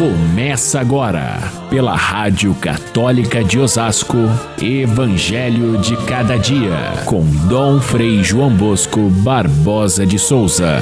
Começa 0.00 0.80
agora, 0.80 1.36
pela 1.68 1.94
Rádio 1.94 2.54
Católica 2.54 3.44
de 3.44 3.58
Osasco, 3.58 4.16
Evangelho 4.58 5.78
de 5.78 5.94
Cada 6.06 6.38
Dia, 6.38 7.04
com 7.04 7.22
Dom 7.46 7.78
Frei 7.82 8.24
João 8.24 8.56
Bosco 8.56 9.10
Barbosa 9.22 10.06
de 10.06 10.18
Souza. 10.18 10.78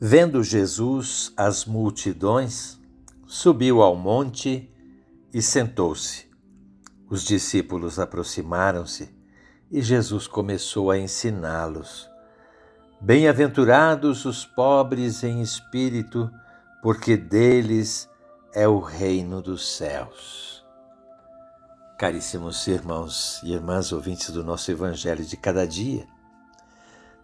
Vendo 0.00 0.42
Jesus 0.42 1.32
as 1.36 1.64
multidões, 1.64 2.76
subiu 3.24 3.82
ao 3.82 3.94
monte 3.94 4.68
e 5.32 5.40
sentou-se. 5.40 6.26
Os 7.08 7.24
discípulos 7.24 8.00
aproximaram-se 8.00 9.13
e 9.74 9.82
Jesus 9.82 10.28
começou 10.28 10.88
a 10.88 10.96
ensiná-los. 10.96 12.08
Bem-aventurados 13.00 14.24
os 14.24 14.46
pobres 14.46 15.24
em 15.24 15.42
espírito, 15.42 16.30
porque 16.80 17.16
deles 17.16 18.08
é 18.54 18.68
o 18.68 18.78
reino 18.78 19.42
dos 19.42 19.66
céus. 19.76 20.64
Caríssimos 21.98 22.64
irmãos 22.68 23.42
e 23.42 23.52
irmãs 23.52 23.90
ouvintes 23.90 24.30
do 24.30 24.44
nosso 24.44 24.70
Evangelho 24.70 25.24
de 25.24 25.36
cada 25.36 25.66
dia, 25.66 26.06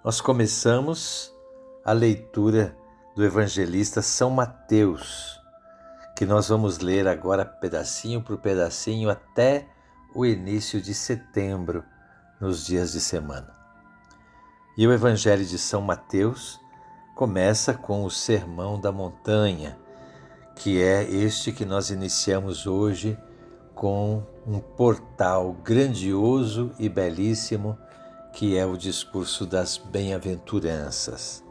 nós 0.03 0.21
começamos 0.21 1.33
a 1.85 1.93
leitura 1.93 2.77
do 3.15 3.25
evangelista 3.25 4.03
São 4.03 4.29
Mateus, 4.29 5.41
que 6.17 6.27
nós 6.27 6.49
vamos 6.49 6.81
ler 6.81 7.07
agora 7.07 7.45
pedacinho 7.45 8.21
por 8.21 8.39
pedacinho 8.39 9.09
até 9.09 9.69
o 10.13 10.27
início 10.27 10.81
de 10.81 10.93
setembro 10.93 11.85
nos 12.41 12.65
dias 12.65 12.93
de 12.93 13.01
semana. 13.01 13.55
E 14.77 14.87
o 14.87 14.93
Evangelho 14.93 15.45
de 15.45 15.59
São 15.59 15.83
Mateus 15.83 16.59
começa 17.15 17.75
com 17.75 18.05
o 18.05 18.11
Sermão 18.11 18.81
da 18.81 18.91
Montanha, 18.91 19.79
que 20.57 20.81
é 20.81 21.03
este 21.03 21.53
que 21.53 21.65
nós 21.65 21.91
iniciamos 21.91 22.67
hoje 22.67 23.19
com 23.75 24.23
um 24.47 24.59
portal 24.59 25.53
grandioso 25.65 26.71
e 26.79 26.89
belíssimo, 26.89 27.79
que 28.33 28.57
é 28.57 28.65
o 28.65 28.77
discurso 28.77 29.45
das 29.45 29.77
bem-aventuranças. 29.77 31.45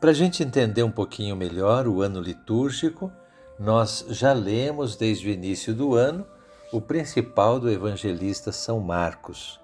Para 0.00 0.10
a 0.10 0.14
gente 0.14 0.42
entender 0.42 0.82
um 0.82 0.90
pouquinho 0.90 1.36
melhor 1.36 1.86
o 1.86 2.02
ano 2.02 2.20
litúrgico, 2.20 3.10
nós 3.58 4.04
já 4.10 4.32
lemos 4.32 4.96
desde 4.96 5.28
o 5.28 5.32
início 5.32 5.74
do 5.74 5.94
ano 5.94 6.26
o 6.72 6.80
principal 6.80 7.60
do 7.60 7.70
evangelista 7.70 8.50
São 8.50 8.80
Marcos. 8.80 9.60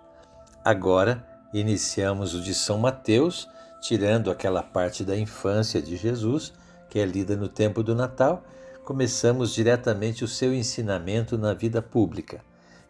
Agora 0.64 1.26
iniciamos 1.52 2.34
o 2.34 2.40
de 2.40 2.54
São 2.54 2.78
Mateus, 2.78 3.48
tirando 3.80 4.30
aquela 4.30 4.62
parte 4.62 5.04
da 5.04 5.16
infância 5.16 5.80
de 5.80 5.96
Jesus, 5.96 6.52
que 6.88 6.98
é 6.98 7.04
lida 7.04 7.36
no 7.36 7.48
tempo 7.48 7.82
do 7.82 7.94
Natal, 7.94 8.42
começamos 8.84 9.54
diretamente 9.54 10.24
o 10.24 10.28
seu 10.28 10.54
ensinamento 10.54 11.38
na 11.38 11.54
vida 11.54 11.80
pública 11.80 12.40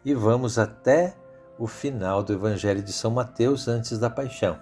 e 0.03 0.13
vamos 0.13 0.57
até 0.57 1.15
o 1.57 1.67
final 1.67 2.23
do 2.23 2.33
Evangelho 2.33 2.81
de 2.81 2.91
São 2.91 3.11
Mateus 3.11 3.67
antes 3.67 3.99
da 3.99 4.09
paixão. 4.09 4.57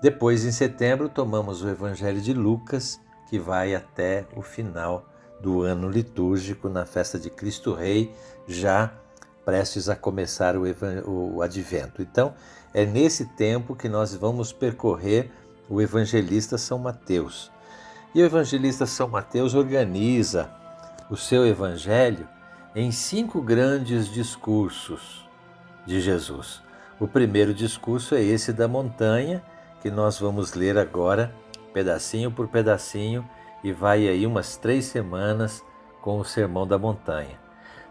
Depois, 0.00 0.44
em 0.44 0.50
setembro, 0.50 1.08
tomamos 1.08 1.62
o 1.62 1.68
Evangelho 1.68 2.20
de 2.20 2.32
Lucas, 2.32 3.00
que 3.30 3.38
vai 3.38 3.72
até 3.74 4.26
o 4.34 4.42
final 4.42 5.06
do 5.42 5.62
ano 5.62 5.90
litúrgico 5.90 6.68
na 6.68 6.86
festa 6.86 7.18
de 7.18 7.28
Cristo 7.28 7.74
Rei, 7.74 8.14
já 8.46 8.92
prestes 9.44 9.88
a 9.88 9.96
começar 9.96 10.54
o, 10.56 10.64
o 11.36 11.42
advento. 11.42 12.00
Então, 12.00 12.32
é 12.72 12.86
nesse 12.86 13.26
tempo 13.26 13.74
que 13.74 13.88
nós 13.88 14.14
vamos 14.14 14.52
percorrer 14.52 15.30
o 15.68 15.80
evangelista 15.80 16.56
São 16.56 16.78
Mateus. 16.78 17.50
E 18.14 18.22
o 18.22 18.24
evangelista 18.24 18.86
São 18.86 19.08
Mateus 19.08 19.54
organiza 19.54 20.50
o 21.10 21.16
seu 21.16 21.46
evangelho 21.46 22.28
em 22.74 22.92
cinco 22.92 23.42
grandes 23.42 24.08
discursos 24.08 25.28
de 25.84 26.00
Jesus. 26.00 26.62
O 27.00 27.08
primeiro 27.08 27.52
discurso 27.52 28.14
é 28.14 28.22
esse 28.22 28.52
da 28.52 28.68
montanha, 28.68 29.42
que 29.80 29.90
nós 29.90 30.18
vamos 30.18 30.54
ler 30.54 30.78
agora, 30.78 31.34
pedacinho 31.74 32.30
por 32.30 32.48
pedacinho, 32.48 33.28
e 33.62 33.72
vai 33.72 34.08
aí 34.08 34.26
umas 34.26 34.56
três 34.56 34.86
semanas 34.86 35.64
com 36.00 36.18
o 36.18 36.24
Sermão 36.24 36.66
da 36.66 36.78
Montanha. 36.78 37.38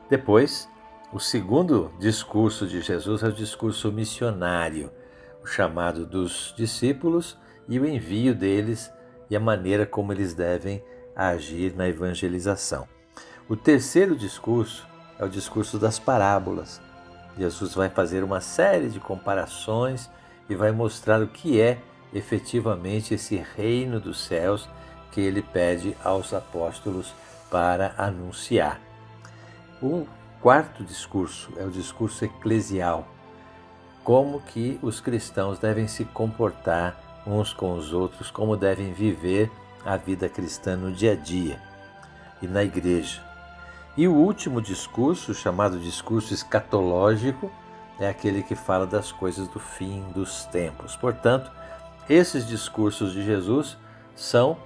Depois, 0.09 0.69
o 1.13 1.19
segundo 1.19 1.91
discurso 1.99 2.67
de 2.67 2.81
Jesus 2.81 3.23
é 3.23 3.27
o 3.27 3.33
discurso 3.33 3.91
missionário, 3.91 4.91
o 5.43 5.47
chamado 5.47 6.05
dos 6.05 6.53
discípulos 6.55 7.37
e 7.67 7.79
o 7.79 7.85
envio 7.85 8.35
deles 8.35 8.91
e 9.29 9.35
a 9.35 9.39
maneira 9.39 9.85
como 9.85 10.11
eles 10.11 10.33
devem 10.33 10.83
agir 11.15 11.75
na 11.75 11.87
evangelização. 11.87 12.87
O 13.47 13.55
terceiro 13.55 14.15
discurso 14.15 14.87
é 15.17 15.25
o 15.25 15.29
discurso 15.29 15.77
das 15.77 15.99
parábolas. 15.99 16.81
Jesus 17.37 17.73
vai 17.73 17.89
fazer 17.89 18.23
uma 18.23 18.41
série 18.41 18.89
de 18.89 18.99
comparações 18.99 20.09
e 20.49 20.55
vai 20.55 20.71
mostrar 20.71 21.21
o 21.21 21.27
que 21.27 21.61
é 21.61 21.79
efetivamente 22.13 23.13
esse 23.13 23.37
reino 23.55 23.99
dos 23.99 24.21
céus 24.25 24.69
que 25.11 25.21
ele 25.21 25.41
pede 25.41 25.95
aos 26.03 26.33
apóstolos 26.33 27.13
para 27.49 27.93
anunciar. 27.97 28.79
O 29.81 30.07
quarto 30.41 30.83
discurso 30.83 31.51
é 31.57 31.63
o 31.63 31.71
discurso 31.71 32.25
eclesial, 32.25 33.07
como 34.03 34.41
que 34.41 34.79
os 34.81 34.99
cristãos 34.99 35.59
devem 35.59 35.87
se 35.87 36.05
comportar 36.05 36.95
uns 37.25 37.53
com 37.53 37.73
os 37.73 37.93
outros, 37.93 38.31
como 38.31 38.57
devem 38.57 38.93
viver 38.93 39.51
a 39.85 39.97
vida 39.97 40.29
cristã 40.29 40.75
no 40.75 40.91
dia 40.91 41.13
a 41.13 41.15
dia 41.15 41.61
e 42.41 42.47
na 42.47 42.63
igreja. 42.63 43.21
E 43.97 44.07
o 44.07 44.13
último 44.13 44.61
discurso, 44.61 45.33
chamado 45.33 45.77
discurso 45.77 46.33
escatológico, 46.33 47.51
é 47.99 48.07
aquele 48.07 48.41
que 48.41 48.55
fala 48.55 48.87
das 48.87 49.11
coisas 49.11 49.47
do 49.47 49.59
fim 49.59 50.03
dos 50.13 50.45
tempos. 50.45 50.95
Portanto, 50.95 51.51
esses 52.09 52.47
discursos 52.47 53.13
de 53.13 53.23
Jesus 53.23 53.77
são 54.15 54.57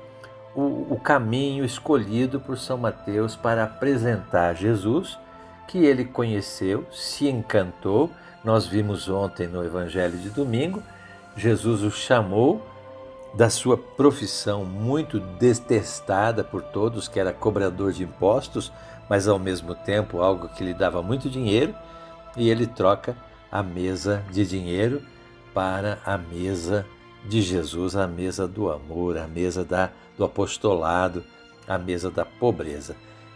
o, 0.56 0.94
o 0.94 1.00
caminho 1.00 1.66
escolhido 1.66 2.40
por 2.40 2.58
São 2.58 2.78
Mateus 2.78 3.36
para 3.36 3.66
apresentar 3.66 4.56
Jesus, 4.56 5.20
que 5.68 5.80
ele 5.80 6.06
conheceu, 6.06 6.86
se 6.92 7.28
encantou. 7.28 8.10
Nós 8.44 8.66
vimos 8.66 9.10
ontem 9.10 9.48
no 9.48 9.64
Evangelho 9.64 10.18
de 10.18 10.30
domingo, 10.30 10.82
Jesus 11.36 11.82
o 11.82 11.92
chamou 11.92 12.66
da 13.34 13.50
sua 13.50 13.78
profissão 13.78 14.64
muito 14.64 15.20
detestada 15.20 16.44
por 16.44 16.62
todos, 16.62 17.08
que 17.10 17.20
era 17.20 17.34
cobrador 17.34 17.92
de 17.92 18.04
impostos, 18.04 18.72
mas 19.10 19.28
ao 19.28 19.38
mesmo 19.38 19.76
tempo 19.76 20.22
algo 20.22 20.48
que 20.48 20.64
lhe 20.64 20.74
dava 20.74 21.02
muito 21.02 21.30
dinheiro, 21.30 21.76
e 22.38 22.50
ele 22.50 22.66
troca 22.66 23.16
a 23.52 23.62
mesa 23.62 24.24
de 24.32 24.46
dinheiro 24.46 25.02
para 25.54 26.00
a 26.06 26.18
mesa 26.18 26.86
de 27.28 27.42
Jesus, 27.42 27.96
a 27.96 28.08
mesa 28.08 28.48
do 28.48 28.72
amor, 28.72 29.18
a 29.18 29.28
mesa 29.28 29.64
da 29.64 29.92
do 30.18 30.24
apostolado 30.24 31.24
à 31.68 31.78
mesa 31.78 32.10
da 32.10 32.26
pobreza. 32.26 32.96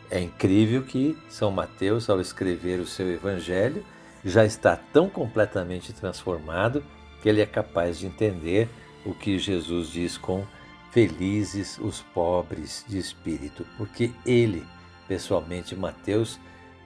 É 0.09 0.19
incrível 0.19 0.83
que 0.83 1.17
São 1.29 1.51
Mateus, 1.51 2.09
ao 2.09 2.19
escrever 2.19 2.79
o 2.79 2.87
seu 2.87 3.11
evangelho, 3.11 3.83
já 4.23 4.45
está 4.45 4.75
tão 4.75 5.09
completamente 5.09 5.93
transformado 5.93 6.83
que 7.21 7.29
ele 7.29 7.41
é 7.41 7.45
capaz 7.45 7.99
de 7.99 8.07
entender 8.07 8.69
o 9.05 9.13
que 9.13 9.37
Jesus 9.37 9.89
diz 9.89 10.17
com 10.17 10.45
felizes 10.91 11.77
os 11.77 12.01
pobres 12.01 12.83
de 12.87 12.97
espírito, 12.97 13.65
porque 13.77 14.11
ele, 14.25 14.65
pessoalmente, 15.07 15.75
Mateus, 15.75 16.39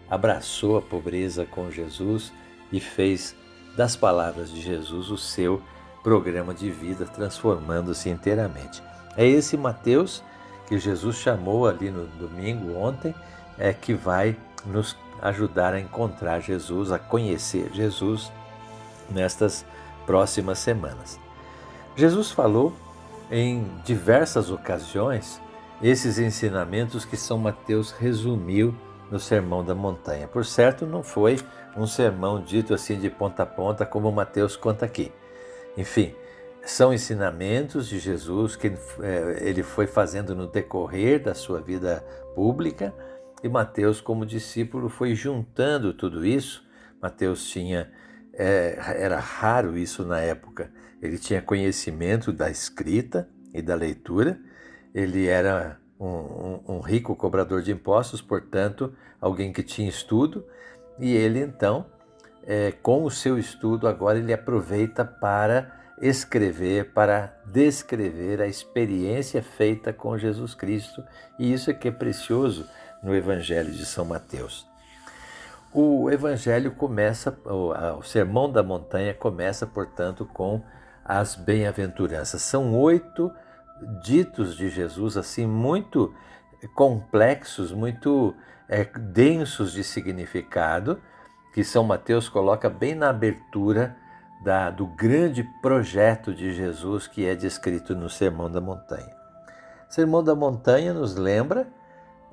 abraçou 0.10 0.78
a 0.78 0.82
pobreza 0.82 1.46
com 1.46 1.72
Jesus 1.72 2.34
e 2.72 2.80
fez 2.80 3.36
das 3.78 3.96
palavras 3.96 4.52
de 4.52 4.62
Jesus 4.62 5.10
o 5.10 5.18
seu 5.18 5.62
programa 6.04 6.54
de 6.54 6.70
vida, 6.70 7.06
transformando-se 7.06 8.10
inteiramente. 8.10 8.84
É 9.16 9.26
esse 9.26 9.56
Mateus 9.56 10.24
que 10.68 10.78
Jesus 10.78 11.18
chamou 11.18 11.68
ali 11.68 11.90
no 11.90 12.06
domingo 12.06 12.78
ontem, 12.78 13.14
é 13.58 13.74
que 13.74 13.94
vai 13.94 14.36
nos 14.66 14.98
ajudar 15.22 15.74
a 15.74 15.80
encontrar 15.80 16.40
Jesus, 16.40 16.92
a 16.92 16.98
conhecer 16.98 17.70
Jesus 17.74 18.32
nestas 19.10 19.66
próximas 20.06 20.60
semanas. 20.60 21.20
Jesus 21.96 22.32
falou 22.32 22.74
em 23.30 23.66
diversas 23.86 24.50
ocasiões 24.50 25.42
esses 25.82 26.18
ensinamentos 26.18 27.06
que 27.06 27.18
São 27.18 27.38
Mateus 27.38 27.92
resumiu 27.92 28.74
no 29.12 29.20
Sermão 29.20 29.64
da 29.64 29.76
Montanha. 29.76 30.28
Por 30.28 30.46
certo, 30.46 30.86
não 30.86 31.04
foi 31.04 31.38
um 31.76 31.86
sermão 31.86 32.42
dito 32.42 32.74
assim 32.74 32.98
de 33.00 33.10
ponta 33.10 33.44
a 33.44 33.46
ponta 33.46 33.86
como 33.86 34.12
Mateus 34.12 34.56
conta 34.56 34.86
aqui. 34.86 35.12
Enfim, 35.78 36.16
são 36.64 36.94
ensinamentos 36.94 37.88
de 37.88 38.00
Jesus 38.00 38.56
que 38.56 38.68
é, 39.02 39.38
ele 39.42 39.64
foi 39.64 39.88
fazendo 39.88 40.36
no 40.36 40.48
decorrer 40.48 41.22
da 41.22 41.34
sua 41.34 41.60
vida 41.62 42.04
pública 42.36 42.94
e 43.44 43.50
Mateus, 43.50 44.00
como 44.00 44.26
discípulo, 44.26 44.88
foi 44.88 45.14
juntando 45.14 45.94
tudo 45.94 46.26
isso. 46.26 46.66
Mateus 47.02 47.50
tinha 47.50 47.92
é, 48.34 48.78
era 48.98 49.20
raro 49.20 49.78
isso 49.78 50.04
na 50.04 50.20
época. 50.20 50.72
Ele 51.02 51.18
tinha 51.18 51.42
conhecimento 51.42 52.32
da 52.32 52.50
escrita 52.50 53.30
e 53.54 53.62
da 53.62 53.76
leitura, 53.76 54.40
ele 54.94 55.28
era 55.28 55.80
um, 56.00 56.08
um, 56.08 56.64
um 56.68 56.80
rico 56.80 57.16
cobrador 57.16 57.62
de 57.62 57.72
impostos, 57.72 58.22
portanto, 58.22 58.96
alguém 59.22 59.54
que 59.54 59.62
tinha 59.62 59.88
estudo, 59.88 60.46
e 61.00 61.14
ele 61.14 61.40
então, 61.40 61.86
é, 62.46 62.72
com 62.72 63.04
o 63.04 63.12
seu 63.12 63.38
estudo, 63.38 63.88
agora 63.88 64.18
ele 64.18 64.34
aproveita 64.34 65.06
para 65.06 65.72
escrever, 66.02 66.92
para 66.94 67.34
descrever 67.46 68.42
a 68.42 68.48
experiência 68.48 69.42
feita 69.42 69.94
com 69.94 70.18
Jesus 70.18 70.54
Cristo, 70.54 71.04
e 71.40 71.54
isso 71.54 71.70
é 71.70 71.74
que 71.74 71.88
é 71.88 71.92
precioso 71.92 72.68
no 73.02 73.16
Evangelho 73.16 73.72
de 73.72 73.86
São 73.86 74.06
Mateus. 74.06 74.68
O 75.72 76.10
Evangelho 76.12 76.72
começa, 76.72 77.36
o 77.46 78.04
Sermão 78.04 78.52
da 78.52 78.62
Montanha 78.62 79.14
começa, 79.14 79.66
portanto, 79.66 80.26
com 80.26 80.62
as 81.04 81.36
bem-aventuranças. 81.36 82.42
São 82.44 82.78
oito 82.80 83.32
ditos 84.04 84.56
de 84.56 84.70
Jesus, 84.70 85.18
assim, 85.18 85.48
muito 85.48 86.14
complexos, 86.76 87.72
muito 87.72 88.36
é, 88.70 88.86
densos 88.86 89.74
de 89.74 89.84
significado, 89.84 91.02
que 91.54 91.64
São 91.64 91.84
Mateus 91.84 92.28
coloca 92.28 92.70
bem 92.70 92.96
na 92.96 93.10
abertura 93.10 93.96
da, 94.44 94.70
do 94.70 94.88
grande 94.88 95.44
projeto 95.62 96.34
de 96.34 96.52
Jesus 96.52 97.08
que 97.08 97.26
é 97.26 97.36
descrito 97.36 97.96
no 97.96 98.10
Sermão 98.10 98.52
da 98.52 98.60
Montanha. 98.60 99.16
Sermão 99.88 100.24
da 100.24 100.36
Montanha 100.36 100.94
nos 100.94 101.16
lembra 101.16 101.68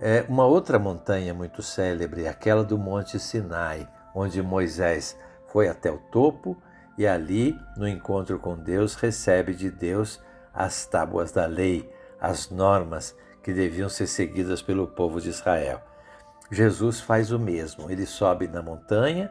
é, 0.01 0.25
uma 0.29 0.47
outra 0.47 0.79
montanha 0.79 1.35
muito 1.35 1.63
célebre, 1.63 2.27
aquela 2.27 2.65
do 2.65 2.79
Monte 2.79 3.19
Sinai, 3.19 3.87
onde 4.15 4.43
Moisés 4.43 5.17
foi 5.47 5.69
até 5.69 5.91
o 5.91 5.99
topo 5.99 6.57
e 6.97 7.07
ali, 7.07 7.59
no 7.77 7.87
encontro 7.87 8.39
com 8.39 8.57
Deus, 8.57 8.95
recebe 8.95 9.55
de 9.55 9.71
Deus 9.71 10.21
as 10.53 10.87
tábuas 10.87 11.33
da 11.33 11.47
lei, 11.47 11.89
as 12.19 12.51
normas 12.51 13.15
que 13.43 13.53
deviam 13.53 13.89
ser 13.89 14.07
seguidas 14.07 14.63
pelo 14.63 14.87
povo 14.87 15.21
de 15.21 15.29
Israel. 15.29 15.83
Jesus 16.51 17.01
faz 17.01 17.31
o 17.31 17.39
mesmo, 17.39 17.91
ele 17.91 18.05
sobe 18.05 18.49
na 18.49 18.61
montanha 18.61 19.31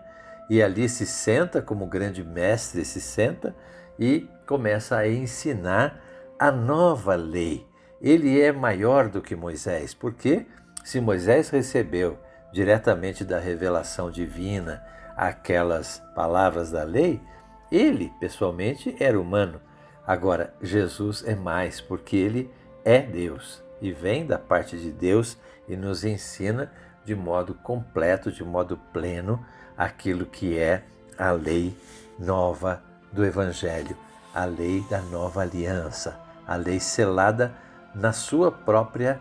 e 0.50 0.64
ali 0.64 0.88
se 0.88 1.06
senta 1.06 1.62
como 1.62 1.86
grande 1.86 2.24
mestre, 2.24 2.86
se 2.86 3.02
senta 3.02 3.56
e 3.98 4.28
começa 4.48 4.98
a 4.98 5.08
ensinar 5.08 6.02
a 6.40 6.52
nova 6.52 7.16
lei. 7.16 7.68
Ele 8.02 8.40
é 8.40 8.52
maior 8.52 9.10
do 9.10 9.22
que 9.22 9.36
Moisés, 9.36 9.94
porque 9.94 10.48
se 10.84 11.02
Moisés 11.02 11.50
recebeu 11.50 12.18
diretamente 12.52 13.26
da 13.26 13.38
revelação 13.38 14.10
divina 14.10 14.82
aquelas 15.16 16.02
palavras 16.16 16.72
da 16.72 16.84
lei, 16.84 17.22
ele, 17.70 18.12
pessoalmente, 18.20 18.96
era 19.00 19.20
humano. 19.20 19.62
Agora, 20.08 20.54
Jesus 20.62 21.24
é 21.28 21.36
mais, 21.36 21.82
porque 21.82 22.16
ele 22.16 22.50
é 22.84 23.02
Deus 23.02 23.62
e 23.82 23.92
vem 23.92 24.26
da 24.26 24.40
parte 24.40 24.78
de 24.78 24.92
Deus 24.92 25.38
e 25.68 25.76
nos 25.76 26.04
ensina 26.04 26.72
de 27.06 27.16
modo 27.16 27.54
completo, 27.54 28.32
de 28.32 28.44
modo 28.44 28.78
pleno, 28.92 29.44
aquilo 29.78 30.26
que 30.26 30.58
é 30.58 30.84
a 31.18 31.32
lei 31.32 31.76
nova 32.18 32.82
do 33.12 33.26
Evangelho, 33.26 33.98
a 34.34 34.46
lei 34.46 34.82
da 34.90 35.02
nova 35.02 35.42
aliança, 35.42 36.20
a 36.46 36.56
lei 36.56 36.80
selada 36.80 37.54
na 37.96 38.14
sua 38.14 38.52
própria 38.52 39.20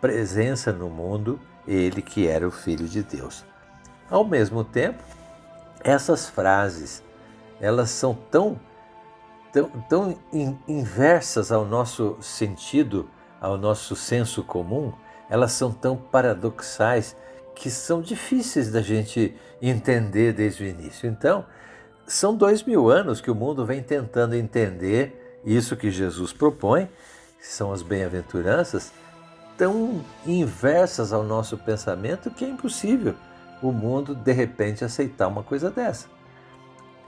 presença 0.00 0.72
no 0.72 0.88
mundo, 0.88 1.40
ele 1.66 2.02
que 2.02 2.26
era 2.26 2.46
o 2.46 2.50
Filho 2.50 2.88
de 2.88 3.02
Deus. 3.02 3.44
Ao 4.10 4.24
mesmo 4.24 4.64
tempo, 4.64 5.02
essas 5.82 6.28
frases, 6.28 7.02
elas 7.60 7.90
são 7.90 8.14
tão, 8.14 8.58
tão, 9.52 9.68
tão 9.88 10.18
inversas 10.66 11.52
ao 11.52 11.64
nosso 11.64 12.16
sentido, 12.20 13.08
ao 13.40 13.56
nosso 13.56 13.94
senso 13.94 14.42
comum, 14.42 14.92
elas 15.30 15.52
são 15.52 15.70
tão 15.70 15.96
paradoxais 15.96 17.16
que 17.54 17.70
são 17.70 18.02
difíceis 18.02 18.70
da 18.70 18.82
gente 18.82 19.34
entender 19.62 20.32
desde 20.32 20.64
o 20.64 20.66
início. 20.66 21.08
Então, 21.08 21.46
são 22.06 22.34
dois 22.34 22.64
mil 22.64 22.90
anos 22.90 23.20
que 23.20 23.30
o 23.30 23.34
mundo 23.34 23.64
vem 23.64 23.80
tentando 23.80 24.34
entender 24.34 25.40
isso 25.44 25.76
que 25.76 25.90
Jesus 25.90 26.32
propõe, 26.32 26.88
que 27.38 27.46
são 27.46 27.72
as 27.72 27.82
bem-aventuranças, 27.82 28.92
tão 29.56 30.04
inversas 30.26 31.12
ao 31.12 31.22
nosso 31.22 31.56
pensamento 31.56 32.30
que 32.30 32.44
é 32.44 32.48
impossível 32.48 33.14
o 33.62 33.70
mundo 33.70 34.14
de 34.14 34.32
repente 34.32 34.84
aceitar 34.84 35.28
uma 35.28 35.42
coisa 35.42 35.70
dessa. 35.70 36.08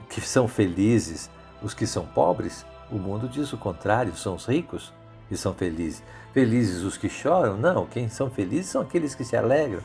Que 0.09 0.21
são 0.21 0.47
felizes 0.47 1.29
os 1.61 1.73
que 1.73 1.85
são 1.85 2.05
pobres? 2.05 2.65
O 2.91 2.95
mundo 2.95 3.27
diz 3.27 3.51
o 3.51 3.57
contrário, 3.57 4.15
são 4.15 4.35
os 4.35 4.45
ricos 4.45 4.93
que 5.33 5.37
são 5.37 5.53
felizes. 5.53 6.03
Felizes 6.31 6.83
os 6.83 6.97
que 6.97 7.09
choram? 7.09 7.57
Não, 7.57 7.85
quem 7.85 8.07
são 8.07 8.29
felizes 8.29 8.67
são 8.67 8.81
aqueles 8.81 9.15
que 9.15 9.23
se 9.23 9.35
alegram. 9.35 9.81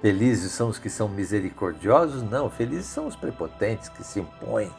Felizes 0.00 0.52
são 0.52 0.68
os 0.68 0.78
que 0.78 0.88
são 0.88 1.08
misericordiosos? 1.08 2.22
Não, 2.22 2.48
felizes 2.48 2.86
são 2.86 3.06
os 3.06 3.16
prepotentes 3.16 3.88
que 3.88 4.04
se 4.04 4.20
impõem 4.20 4.70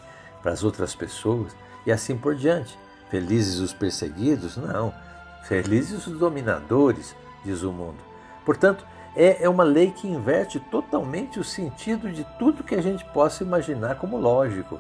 para 0.42 0.52
as 0.52 0.64
outras 0.64 0.96
pessoas 0.96 1.56
e 1.86 1.92
assim 1.92 2.18
por 2.18 2.36
diante. 2.36 2.78
Felizes 3.10 3.60
os 3.60 3.74
perseguidos? 3.74 4.58
Não, 4.58 4.94
Felizes 5.48 6.06
os 6.06 6.20
dominadores, 6.20 7.16
diz 7.46 7.64
o 7.64 7.72
mundo. 7.72 7.96
Portanto, 8.46 8.86
é, 9.16 9.46
é 9.46 9.48
uma 9.48 9.64
lei 9.64 9.92
que 9.92 10.06
inverte 10.06 10.60
totalmente 10.60 11.40
o 11.40 11.44
sentido 11.44 12.12
de 12.12 12.26
tudo 12.38 12.66
que 12.66 12.76
a 12.76 12.82
gente 12.82 13.06
possa 13.06 13.46
imaginar 13.46 13.96
como 13.96 14.18
lógico. 14.18 14.78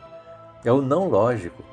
É 0.65 0.71
o 0.71 0.81
não 0.81 1.07
lógico. 1.07 1.63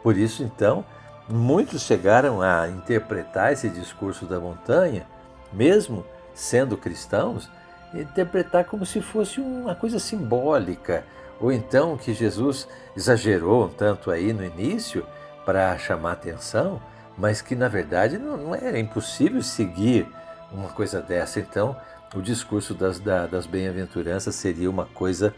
Por 0.00 0.16
isso, 0.16 0.44
então, 0.44 0.84
muitos 1.28 1.82
chegaram 1.82 2.42
a 2.42 2.68
interpretar 2.68 3.52
esse 3.52 3.68
discurso 3.68 4.26
da 4.26 4.38
montanha, 4.38 5.06
mesmo 5.52 6.04
sendo 6.34 6.76
cristãos, 6.76 7.48
interpretar 7.94 8.64
como 8.64 8.84
se 8.84 9.00
fosse 9.00 9.40
uma 9.40 9.74
coisa 9.74 9.98
simbólica, 9.98 11.04
ou 11.40 11.52
então 11.52 11.96
que 11.96 12.12
Jesus 12.12 12.68
exagerou 12.96 13.66
um 13.66 13.68
tanto 13.68 14.10
aí 14.10 14.32
no 14.32 14.44
início 14.44 15.06
para 15.44 15.76
chamar 15.78 16.12
atenção, 16.12 16.80
mas 17.16 17.40
que 17.40 17.54
na 17.54 17.68
verdade 17.68 18.18
não, 18.18 18.36
não 18.36 18.54
é 18.54 18.78
impossível 18.78 19.42
seguir 19.42 20.08
uma 20.50 20.68
coisa 20.68 21.00
dessa. 21.00 21.38
Então, 21.40 21.76
o 22.14 22.22
discurso 22.22 22.74
das, 22.74 22.98
da, 22.98 23.26
das 23.26 23.46
bem-aventuranças 23.46 24.34
seria 24.34 24.70
uma 24.70 24.86
coisa 24.86 25.34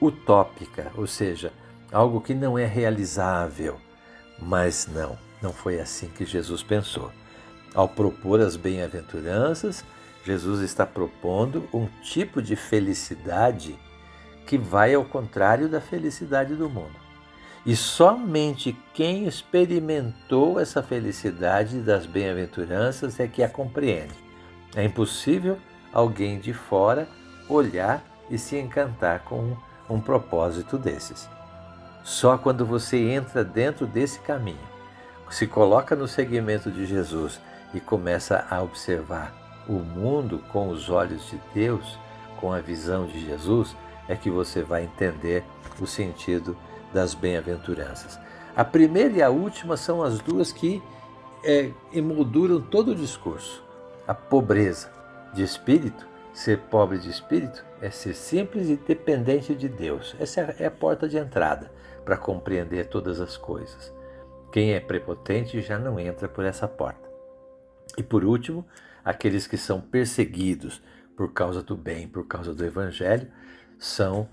utópica, 0.00 0.90
ou 0.96 1.06
seja, 1.06 1.52
algo 1.90 2.20
que 2.20 2.34
não 2.34 2.58
é 2.58 2.64
realizável. 2.64 3.78
Mas 4.38 4.86
não, 4.86 5.18
não 5.42 5.52
foi 5.52 5.80
assim 5.80 6.08
que 6.08 6.24
Jesus 6.24 6.62
pensou. 6.62 7.10
Ao 7.74 7.88
propor 7.88 8.40
as 8.40 8.56
bem-aventuranças, 8.56 9.84
Jesus 10.24 10.60
está 10.60 10.84
propondo 10.84 11.68
um 11.72 11.86
tipo 12.02 12.42
de 12.42 12.56
felicidade 12.56 13.78
que 14.46 14.58
vai 14.58 14.94
ao 14.94 15.04
contrário 15.04 15.68
da 15.68 15.80
felicidade 15.80 16.54
do 16.54 16.68
mundo. 16.68 16.96
E 17.66 17.76
somente 17.76 18.76
quem 18.94 19.26
experimentou 19.26 20.58
essa 20.58 20.82
felicidade 20.82 21.80
das 21.80 22.06
bem-aventuranças 22.06 23.20
é 23.20 23.26
que 23.26 23.42
a 23.42 23.48
compreende. 23.48 24.14
É 24.74 24.84
impossível 24.84 25.58
alguém 25.92 26.38
de 26.38 26.52
fora 26.52 27.08
olhar 27.48 28.02
e 28.30 28.38
se 28.38 28.56
encantar 28.56 29.20
com 29.24 29.38
um, 29.38 29.56
um 29.96 30.00
propósito 30.00 30.78
desses. 30.78 31.28
Só 32.02 32.38
quando 32.38 32.64
você 32.64 32.96
entra 32.96 33.44
dentro 33.44 33.86
desse 33.86 34.20
caminho, 34.20 34.77
se 35.30 35.46
coloca 35.46 35.94
no 35.94 36.08
segmento 36.08 36.70
de 36.70 36.86
Jesus 36.86 37.40
e 37.74 37.80
começa 37.80 38.46
a 38.50 38.62
observar 38.62 39.34
o 39.68 39.74
mundo 39.74 40.42
com 40.50 40.68
os 40.68 40.88
olhos 40.88 41.28
de 41.28 41.40
Deus, 41.52 41.98
com 42.40 42.52
a 42.52 42.60
visão 42.60 43.06
de 43.06 43.24
Jesus, 43.24 43.76
é 44.08 44.16
que 44.16 44.30
você 44.30 44.62
vai 44.62 44.84
entender 44.84 45.44
o 45.80 45.86
sentido 45.86 46.56
das 46.92 47.14
bem-aventuranças. 47.14 48.18
A 48.56 48.64
primeira 48.64 49.14
e 49.14 49.22
a 49.22 49.28
última 49.28 49.76
são 49.76 50.02
as 50.02 50.18
duas 50.18 50.50
que 50.50 50.82
é, 51.44 51.70
emolduram 51.92 52.60
todo 52.60 52.92
o 52.92 52.94
discurso. 52.94 53.62
A 54.06 54.14
pobreza 54.14 54.90
de 55.34 55.42
espírito, 55.42 56.06
ser 56.32 56.58
pobre 56.70 56.98
de 56.98 57.10
espírito, 57.10 57.64
é 57.80 57.90
ser 57.90 58.14
simples 58.14 58.68
e 58.68 58.76
dependente 58.76 59.54
de 59.54 59.68
Deus. 59.68 60.16
Essa 60.18 60.40
é 60.58 60.66
a 60.66 60.70
porta 60.70 61.08
de 61.08 61.18
entrada 61.18 61.70
para 62.04 62.16
compreender 62.16 62.86
todas 62.86 63.20
as 63.20 63.36
coisas. 63.36 63.92
Quem 64.58 64.74
é 64.74 64.80
prepotente 64.80 65.60
já 65.62 65.78
não 65.78 66.00
entra 66.00 66.28
por 66.28 66.44
essa 66.44 66.66
porta. 66.66 67.08
E 67.96 68.02
por 68.02 68.24
último, 68.24 68.66
aqueles 69.04 69.46
que 69.46 69.56
são 69.56 69.80
perseguidos 69.80 70.82
por 71.16 71.32
causa 71.32 71.62
do 71.62 71.76
bem, 71.76 72.08
por 72.08 72.26
causa 72.26 72.52
do 72.52 72.64
evangelho, 72.64 73.28
são 73.78 74.28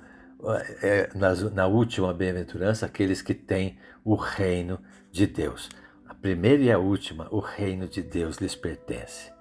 é, 0.81 1.11
na 1.53 1.67
última 1.67 2.11
bem-aventurança, 2.11 2.87
aqueles 2.87 3.21
que 3.21 3.35
têm 3.35 3.77
o 4.03 4.15
reino 4.15 4.79
de 5.11 5.27
Deus. 5.27 5.69
A 6.07 6.15
primeira 6.15 6.63
e 6.63 6.71
a 6.71 6.79
última, 6.79 7.27
o 7.29 7.39
reino 7.39 7.87
de 7.87 8.01
Deus 8.01 8.37
lhes 8.37 8.55
pertence. 8.55 9.31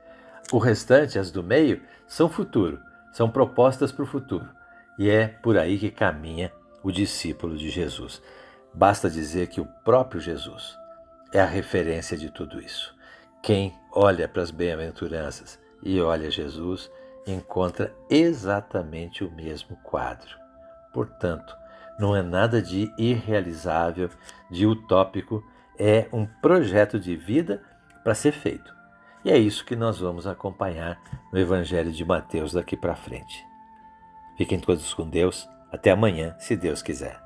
O 0.53 0.59
restante, 0.59 1.19
as 1.19 1.31
do 1.31 1.43
meio, 1.43 1.81
são 2.07 2.29
futuro, 2.29 2.79
são 3.11 3.31
propostas 3.31 3.91
para 3.91 4.03
o 4.03 4.07
futuro. 4.07 4.47
E 4.99 5.09
é 5.09 5.29
por 5.29 5.57
aí 5.57 5.79
que 5.79 5.91
caminha 5.91 6.53
o 6.83 6.93
discípulo 6.93 7.57
de 7.57 7.71
Jesus. 7.71 8.21
Basta 8.75 9.09
dizer 9.09 9.47
que 9.49 9.61
o 9.61 9.69
próprio 9.85 10.21
Jesus 10.21 10.77
é 11.33 11.41
a 11.41 11.47
referência 11.47 12.17
de 12.17 12.31
tudo 12.31 12.61
isso. 12.61 12.95
Quem 13.43 13.73
olha 13.93 14.27
para 14.27 14.43
as 14.43 14.51
bem-aventuranças 14.51 15.61
e 15.83 16.01
olha 16.01 16.31
Jesus 16.31 16.91
encontra 17.27 17.95
exatamente 18.11 19.23
o 19.23 19.31
mesmo 19.31 19.77
quadro. 19.77 20.37
Portanto, 20.93 21.57
não 21.99 22.17
é 22.17 22.23
nada 22.23 22.61
de 22.61 22.93
irrealizável, 22.99 24.11
de 24.51 24.67
utópico, 24.67 25.45
é 25.79 26.09
um 26.13 26.27
projeto 26.27 26.99
de 26.99 27.17
vida 27.17 27.63
para 28.03 28.15
ser 28.15 28.33
feito. 28.33 28.75
E 29.25 29.31
é 29.31 29.39
isso 29.39 29.65
que 29.65 29.77
nós 29.77 29.99
vamos 29.99 30.27
acompanhar 30.27 31.01
no 31.33 31.39
Evangelho 31.39 31.93
de 31.93 32.05
Mateus 32.05 32.53
daqui 32.53 32.77
para 32.77 32.95
frente. 32.95 33.45
Fiquem 34.37 34.59
todos 34.59 34.93
com 34.93 35.09
Deus. 35.09 35.49
Até 35.73 35.91
amanhã, 35.91 36.37
se 36.39 36.57
Deus 36.57 36.83
quiser. 36.83 37.24